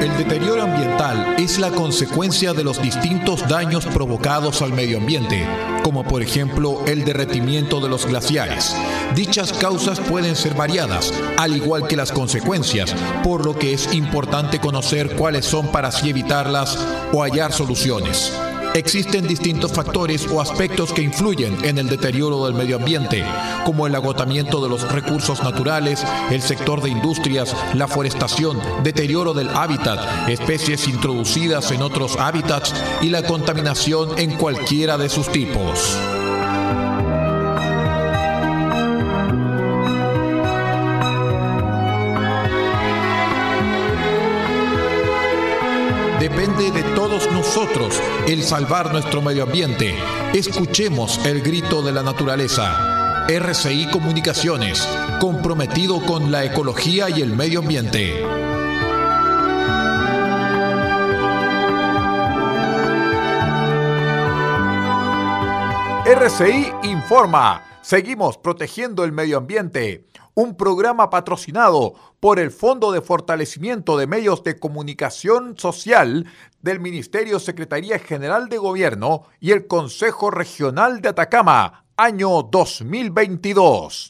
El 0.00 0.16
deterioro 0.16 0.62
ambiental 0.62 1.36
es 1.38 1.58
la 1.58 1.70
consecuencia 1.70 2.54
de 2.54 2.64
los 2.64 2.80
distintos 2.80 3.46
daños 3.46 3.84
provocados 3.84 4.62
al 4.62 4.72
medio 4.72 4.96
ambiente, 4.96 5.46
como 5.82 6.04
por 6.04 6.22
ejemplo 6.22 6.82
el 6.86 7.04
derretimiento 7.04 7.80
de 7.80 7.90
los 7.90 8.06
glaciares. 8.06 8.74
Dichas 9.14 9.52
causas 9.52 10.00
pueden 10.00 10.36
ser 10.36 10.54
variadas, 10.54 11.12
al 11.36 11.54
igual 11.54 11.86
que 11.86 11.96
las 11.96 12.12
consecuencias, 12.12 12.94
por 13.22 13.44
lo 13.44 13.58
que 13.58 13.74
es 13.74 13.92
importante 13.92 14.58
conocer 14.58 15.16
cuáles 15.16 15.44
son 15.44 15.70
para 15.70 15.88
así 15.88 16.08
evitarlas 16.08 16.78
o 17.12 17.22
hallar 17.22 17.52
soluciones. 17.52 18.32
Existen 18.74 19.26
distintos 19.26 19.72
factores 19.72 20.28
o 20.30 20.40
aspectos 20.40 20.92
que 20.92 21.02
influyen 21.02 21.64
en 21.64 21.78
el 21.78 21.88
deterioro 21.88 22.46
del 22.46 22.54
medio 22.54 22.76
ambiente, 22.76 23.24
como 23.64 23.86
el 23.86 23.94
agotamiento 23.94 24.62
de 24.62 24.68
los 24.68 24.90
recursos 24.92 25.42
naturales, 25.42 26.04
el 26.30 26.40
sector 26.40 26.80
de 26.80 26.90
industrias, 26.90 27.56
la 27.74 27.88
forestación, 27.88 28.60
deterioro 28.84 29.34
del 29.34 29.48
hábitat, 29.48 30.28
especies 30.28 30.86
introducidas 30.86 31.70
en 31.72 31.82
otros 31.82 32.16
hábitats 32.16 32.72
y 33.02 33.08
la 33.08 33.22
contaminación 33.22 34.16
en 34.18 34.36
cualquiera 34.36 34.96
de 34.96 35.08
sus 35.08 35.30
tipos. 35.32 35.98
Depende 46.20 46.70
de 46.70 46.82
todos 46.94 47.32
nosotros 47.32 47.98
el 48.28 48.42
salvar 48.42 48.92
nuestro 48.92 49.22
medio 49.22 49.44
ambiente. 49.44 49.94
Escuchemos 50.34 51.24
el 51.24 51.40
grito 51.40 51.80
de 51.80 51.92
la 51.92 52.02
naturaleza. 52.02 53.26
RCI 53.26 53.88
Comunicaciones, 53.90 54.86
comprometido 55.18 56.04
con 56.04 56.30
la 56.30 56.44
ecología 56.44 57.08
y 57.08 57.22
el 57.22 57.34
medio 57.34 57.60
ambiente. 57.60 58.22
RCI 66.04 66.72
informa. 66.82 67.64
Seguimos 67.80 68.36
protegiendo 68.36 69.04
el 69.04 69.12
medio 69.12 69.38
ambiente 69.38 70.04
un 70.34 70.56
programa 70.56 71.10
patrocinado 71.10 71.94
por 72.20 72.38
el 72.38 72.50
Fondo 72.50 72.92
de 72.92 73.00
Fortalecimiento 73.00 73.96
de 73.96 74.06
Medios 74.06 74.42
de 74.44 74.58
Comunicación 74.58 75.58
Social 75.58 76.26
del 76.62 76.80
Ministerio 76.80 77.38
Secretaría 77.38 77.98
General 77.98 78.48
de 78.48 78.58
Gobierno 78.58 79.24
y 79.40 79.52
el 79.52 79.66
Consejo 79.66 80.30
Regional 80.30 81.00
de 81.00 81.10
Atacama, 81.10 81.84
año 81.96 82.42
2022. 82.42 84.08